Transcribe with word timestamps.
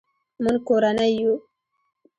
مونږ 0.43 0.59
کورنۍ 0.67 1.11
یو 1.21 1.33